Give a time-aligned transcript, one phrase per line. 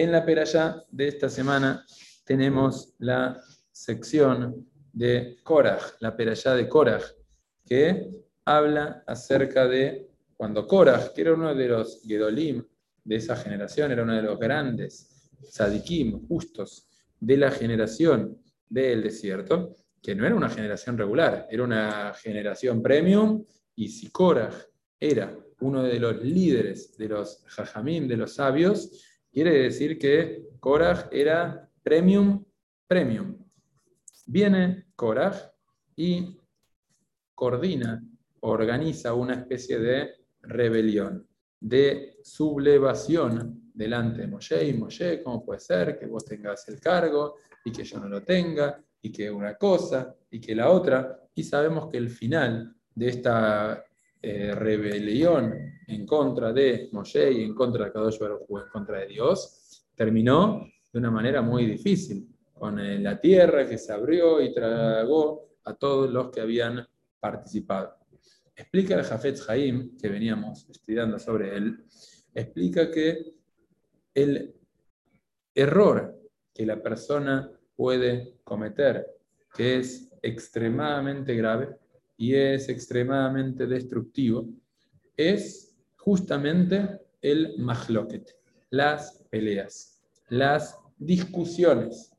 [0.00, 1.84] En la peralla de esta semana
[2.24, 3.36] tenemos la
[3.72, 7.02] sección de Korach, la peralla de Korach,
[7.66, 8.08] que
[8.44, 12.64] habla acerca de cuando Korach, que era uno de los Gedolim
[13.02, 16.86] de esa generación, era uno de los grandes Sadikim, justos
[17.18, 23.44] de la generación del desierto, que no era una generación regular, era una generación premium,
[23.74, 24.54] y si Korach
[25.00, 29.07] era uno de los líderes de los Jajamim, de los sabios,
[29.38, 32.44] quiere decir que Korach era premium,
[32.88, 33.38] premium.
[34.26, 35.36] Viene Korach
[35.94, 36.36] y
[37.36, 38.02] coordina,
[38.40, 41.24] organiza una especie de rebelión,
[41.60, 44.66] de sublevación delante de Moshe.
[44.66, 48.24] Y Moshe, ¿cómo puede ser que vos tengas el cargo y que yo no lo
[48.24, 48.84] tenga?
[49.00, 51.16] Y que una cosa y que la otra.
[51.32, 53.84] Y sabemos que el final de esta
[54.20, 55.54] eh, rebelión
[55.86, 60.66] en contra de Moshe y en contra de Kadosh Baruj en contra de Dios, terminó
[60.92, 65.74] de una manera muy difícil, con eh, la tierra que se abrió y tragó a
[65.74, 66.86] todos los que habían
[67.20, 67.96] participado.
[68.54, 71.84] Explica el Jafet Haim, que veníamos estudiando sobre él,
[72.34, 73.34] explica que
[74.14, 74.54] el
[75.54, 76.20] error
[76.52, 79.06] que la persona puede cometer,
[79.54, 81.76] que es extremadamente grave,
[82.18, 84.46] y es extremadamente destructivo,
[85.16, 88.36] es justamente el mahloket,
[88.70, 92.12] las peleas, las discusiones.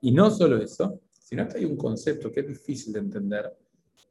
[0.00, 3.56] Y no solo eso, sino que hay un concepto que es difícil de entender,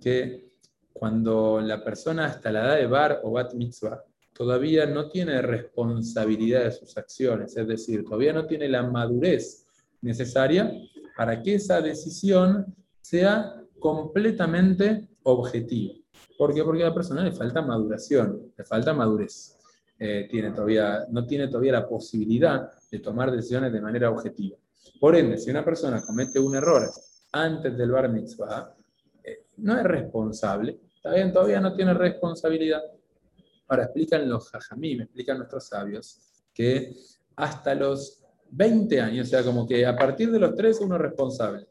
[0.02, 0.52] que
[0.92, 4.04] cuando la persona hasta la edad de bar o bat mitzvah
[4.34, 9.68] todavía no tiene responsabilidad de sus acciones, es decir, todavía no tiene la madurez
[10.02, 10.72] necesaria
[11.16, 15.96] para que esa decisión sea completamente objetivo.
[16.38, 16.64] ¿Por qué?
[16.64, 19.58] Porque a la persona le falta maduración, le falta madurez.
[20.00, 24.58] Eh, tiene todavía, no tiene todavía la posibilidad de tomar decisiones de manera objetiva.
[25.02, 26.90] Por ende, si una persona comete un error
[27.34, 28.74] antes del bar mitzvah,
[29.22, 32.82] eh, no es responsable, ¿está Todavía no tiene responsabilidad.
[33.68, 36.22] Ahora explican los me explican nuestros sabios,
[36.54, 36.96] que
[37.36, 41.02] hasta los 20 años, o sea, como que a partir de los 3 uno es
[41.02, 41.68] responsable.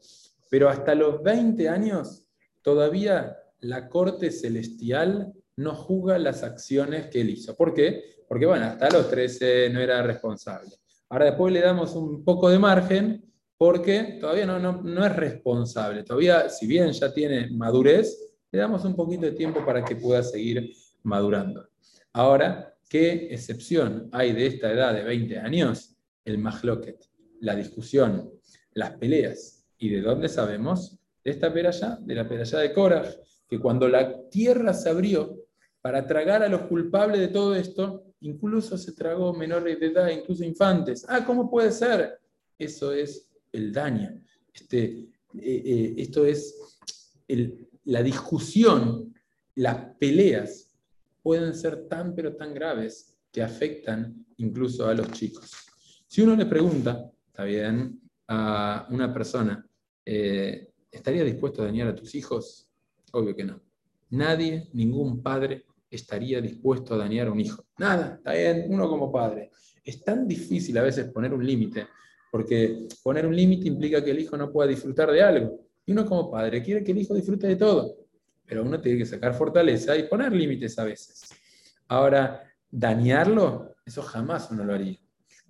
[0.53, 2.27] Pero hasta los 20 años
[2.61, 7.55] todavía la corte celestial no juzga las acciones que él hizo.
[7.55, 8.03] ¿Por qué?
[8.27, 10.69] Porque bueno, hasta los 13 no era responsable.
[11.09, 13.25] Ahora después le damos un poco de margen
[13.57, 16.03] porque todavía no, es responsable.
[16.03, 18.15] Todavía, si bien ya tiene madurez,
[18.51, 20.71] le damos un poquito de tiempo para que pueda seguir
[21.01, 21.67] madurando.
[22.11, 25.97] Ahora, ¿qué excepción hay de esta edad de 20 años?
[26.23, 27.03] El mahloket,
[27.39, 28.31] la discusión,
[28.73, 29.62] las peleas.
[29.83, 30.97] ¿Y de dónde sabemos?
[31.21, 33.15] De esta peralla, de la peralla de Korah,
[33.49, 35.37] que cuando la tierra se abrió
[35.81, 40.45] para tragar a los culpables de todo esto, incluso se tragó menores de edad, incluso
[40.45, 41.05] infantes.
[41.09, 42.17] Ah, ¿cómo puede ser?
[42.57, 44.23] Eso es el daño.
[44.53, 45.09] Este, eh,
[45.65, 46.79] eh, esto es
[47.83, 49.13] la discusión,
[49.55, 50.73] las peleas
[51.21, 55.51] pueden ser tan pero tan graves que afectan incluso a los chicos.
[56.07, 59.67] Si uno le pregunta, está bien, a una persona,
[60.05, 62.69] eh, ¿estaría dispuesto a dañar a tus hijos?
[63.11, 63.61] Obvio que no.
[64.11, 67.65] Nadie, ningún padre estaría dispuesto a dañar a un hijo.
[67.77, 69.51] Nada, está bien, uno como padre.
[69.83, 71.87] Es tan difícil a veces poner un límite,
[72.31, 75.59] porque poner un límite implica que el hijo no pueda disfrutar de algo.
[75.85, 77.97] Y uno como padre quiere que el hijo disfrute de todo,
[78.45, 81.29] pero uno tiene que sacar fortaleza y poner límites a veces.
[81.87, 84.97] Ahora, dañarlo, eso jamás uno lo haría.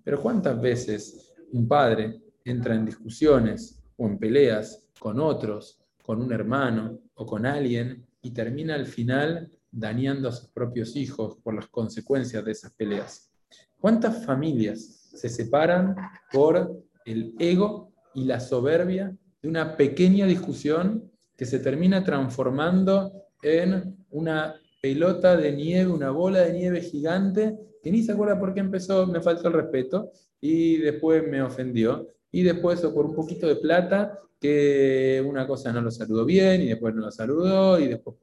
[0.04, 6.32] Pero ¿cuántas veces un padre entra en discusiones o en peleas con otros, con un
[6.32, 11.68] hermano o con alguien y termina al final dañando a sus propios hijos por las
[11.68, 13.32] consecuencias de esas peleas.
[13.80, 15.96] ¿Cuántas familias se separan
[16.32, 23.12] por el ego y la soberbia de una pequeña discusión que se termina transformando
[23.42, 28.54] en una pelota de nieve, una bola de nieve gigante, que ni se acuerda por
[28.54, 33.48] qué empezó, me faltó el respeto, y después me ofendió, y después por un poquito
[33.48, 37.88] de plata, que una cosa no lo saludó bien y después no lo saludó y
[37.88, 38.18] después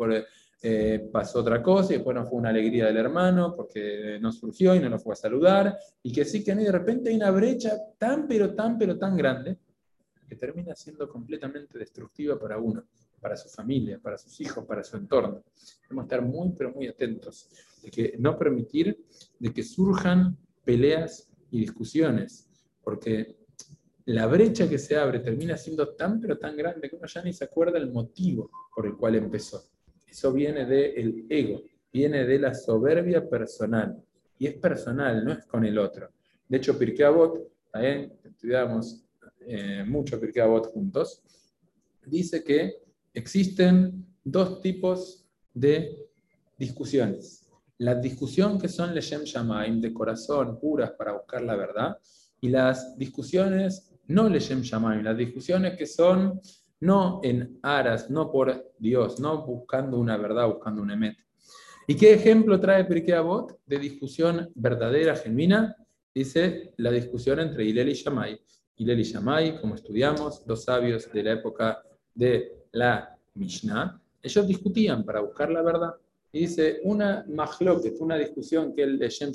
[0.60, 4.74] eh, pasó otra cosa y después no fue una alegría del hermano porque no surgió
[4.74, 7.78] y no lo fue a saludar y que sí que de repente hay una brecha
[7.96, 9.56] tan pero tan pero tan grande
[10.28, 12.84] que termina siendo completamente destructiva para uno,
[13.20, 15.42] para su familia, para sus hijos, para su entorno.
[15.84, 17.48] Debemos estar muy pero muy atentos
[17.82, 19.06] de que no permitir
[19.38, 22.48] de que surjan peleas y discusiones,
[22.82, 23.39] porque
[24.06, 27.32] la brecha que se abre termina siendo tan pero tan grande que uno ya ni
[27.32, 29.62] se acuerda el motivo por el cual empezó.
[30.06, 31.62] Eso viene del ego,
[31.92, 34.02] viene de la soberbia personal.
[34.38, 36.10] Y es personal, no es con el otro.
[36.48, 37.38] De hecho, Pirkei Avot,
[37.70, 39.04] también estudiamos
[39.46, 41.22] eh, mucho Pirkei Avot juntos,
[42.06, 42.82] dice que
[43.12, 46.08] existen dos tipos de
[46.58, 47.46] discusiones.
[47.78, 51.98] La discusión que son Leshem Shamaim, de corazón, puras para buscar la verdad,
[52.40, 56.40] y las discusiones no Leshem Shamaim, las discusiones que son
[56.80, 61.16] no en aras, no por Dios, no buscando una verdad, buscando un emet.
[61.86, 65.76] ¿Y qué ejemplo trae Pirkei Avot de discusión verdadera, genuina?
[66.14, 68.40] Dice la discusión entre Hillel y Shammai.
[68.76, 71.82] Hillel y Shammai, como estudiamos, dos sabios de la época
[72.14, 75.94] de la Mishnah, ellos discutían para buscar la verdad.
[76.32, 79.32] Y dice, una mahloket, una discusión que el de Shem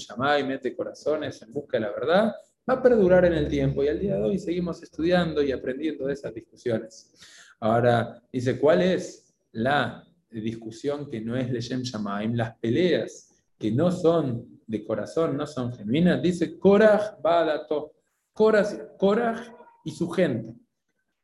[0.47, 2.35] mete corazones en busca de la verdad,
[2.69, 3.83] va a perdurar en el tiempo.
[3.83, 7.13] Y al día de hoy seguimos estudiando y aprendiendo de esas discusiones.
[7.59, 12.33] Ahora, dice, ¿cuál es la discusión que no es de Shem Shamaim?
[12.33, 16.21] Las peleas que no son de corazón, no son genuinas.
[16.21, 17.93] Dice, Korach Balato.
[18.33, 19.47] Korach
[19.85, 20.53] y su gente.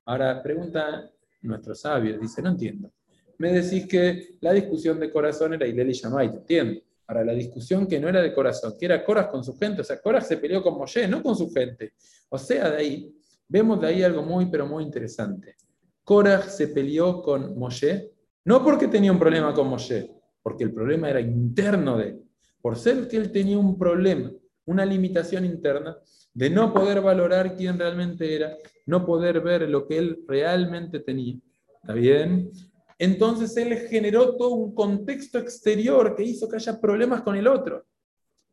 [0.06, 1.12] Ahora, pregunta
[1.42, 2.92] nuestros sabios, dice, no entiendo.
[3.38, 6.82] Me decís que la discusión de corazón era Ilel y Shammai, te entiendo.
[7.12, 9.84] Ahora, la discusión que no era de corazón, que era Coras con su gente, o
[9.84, 11.92] sea, Coras se peleó con Moshe, no con su gente.
[12.30, 13.14] O sea, de ahí,
[13.50, 15.58] vemos de ahí algo muy, pero muy interesante.
[16.06, 18.14] Coras se peleó con Moshe,
[18.46, 20.10] no porque tenía un problema con Moshe,
[20.42, 22.22] porque el problema era interno de él.
[22.62, 24.32] Por ser que él tenía un problema,
[24.68, 25.98] una limitación interna,
[26.34, 28.56] de no poder valorar quién realmente era,
[28.86, 31.36] no poder ver lo que él realmente tenía.
[31.82, 32.52] ¿Está bien?
[33.02, 37.88] Entonces él generó todo un contexto exterior que hizo que haya problemas con el otro.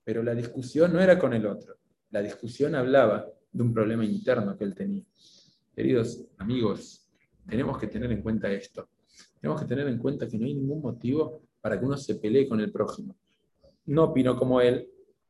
[0.03, 1.77] Pero la discusión no era con el otro.
[2.13, 5.05] La discusión hablaba de un problema interno que él tenía.
[5.77, 7.11] Queridos amigos,
[7.47, 8.89] tenemos que tener en cuenta esto.
[9.39, 12.49] Tenemos que tener en cuenta que no hay ningún motivo para que uno se pelee
[12.49, 13.15] con el prójimo.
[13.85, 14.89] No opino como él,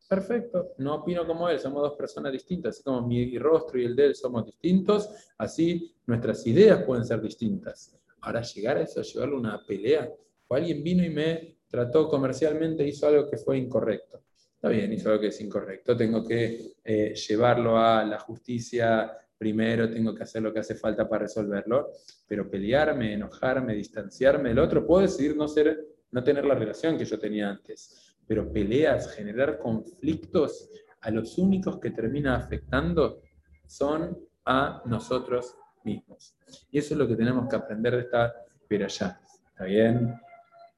[0.08, 3.96] perfecto, no opino como él, somos dos personas distintas, así como mi rostro y el
[3.96, 7.98] de él somos distintos, así nuestras ideas pueden ser distintas.
[8.20, 10.10] Ahora llegar a eso, llevarlo a una pelea,
[10.48, 14.22] o alguien vino y me trató comercialmente, hizo algo que fue incorrecto.
[14.54, 19.88] Está bien, hizo algo que es incorrecto, tengo que eh, llevarlo a la justicia primero,
[19.88, 21.92] tengo que hacer lo que hace falta para resolverlo,
[22.26, 25.78] pero pelearme, enojarme, distanciarme del otro, puedo decidir no, ser,
[26.10, 28.16] no tener la relación que yo tenía antes.
[28.26, 30.70] Pero peleas, generar conflictos,
[31.00, 33.22] a los únicos que termina afectando
[33.66, 35.54] son a nosotros
[35.84, 36.34] mismos.
[36.70, 38.34] Y eso es lo que tenemos que aprender de esta
[38.70, 39.20] allá.
[39.50, 40.14] ¿Está bien?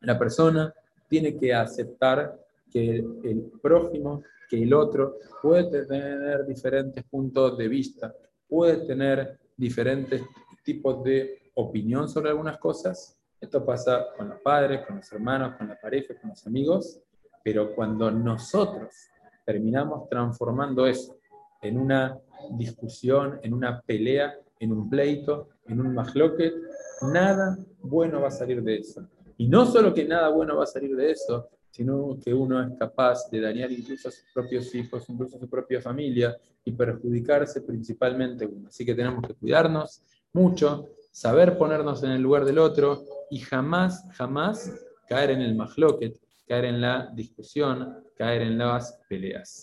[0.01, 0.73] La persona
[1.09, 2.39] tiene que aceptar
[2.71, 8.15] que el, prójimo, que el otro, puede tener diferentes puntos de vista,
[8.49, 10.23] puede tener diferentes
[10.63, 13.19] tipos de opinión sobre algunas cosas.
[13.41, 17.01] Esto pasa con los padres, con los hermanos, con la pareja, con los amigos,
[17.43, 18.95] pero cuando nosotros
[19.45, 21.17] terminamos transformando eso
[21.63, 22.19] en una
[22.53, 26.55] discusión, en una pelea, en un pleito, en un mahloket,
[27.03, 29.09] nada bueno va a salir de eso.
[29.39, 32.79] Y no solo que nada bueno va a salir de eso, sino que uno es
[32.79, 37.63] capaz de dañar incluso a sus propios hijos, incluso a su propia familia y perjudicarse
[37.63, 38.69] principalmente uno.
[38.69, 40.03] Así que tenemos que cuidarnos
[40.33, 44.73] mucho, saber ponernos en el lugar del otro y jamás, jamás
[45.09, 49.59] caer en el mahloket, caer en la discusión, caer en las peleas.